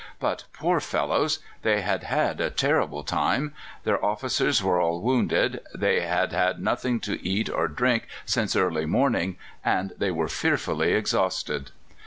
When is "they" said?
1.61-1.81, 5.75-5.99, 9.99-10.09